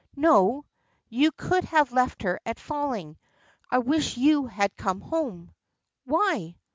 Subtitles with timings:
[0.15, 0.65] "No,
[1.09, 3.19] you could have left her at Falling.
[3.69, 5.51] I wish you had come home."
[6.05, 6.55] "Why?"